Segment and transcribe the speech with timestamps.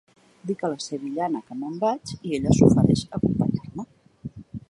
[0.51, 3.89] Dic a la sevillana que me'n vaig i ella s'ofereix a acompanyar-me.